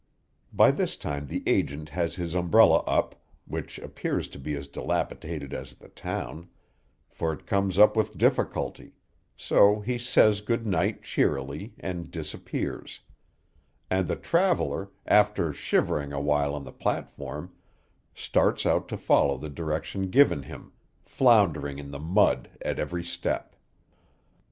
[0.51, 3.13] By this time the agent has his umbrella up,
[3.45, 6.49] which appears to be as dilapidated as the town,
[7.07, 8.93] for it comes up with difficulty,
[9.37, 13.01] so he says good night cheerily, and disappears;
[13.91, 17.53] and the traveller, after shivering awhile on the platform,
[18.15, 20.71] starts out to follow the direction given him,
[21.05, 23.55] floundering in the mud at every step.